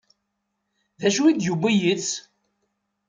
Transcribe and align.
D 0.99 1.01
acu 1.07 1.21
i 1.25 1.33
d-yewwi 1.37 1.71
yid-s? 1.81 2.09